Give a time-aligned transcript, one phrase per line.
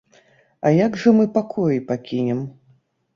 [0.69, 2.41] А як жа мы пакоі пакінем?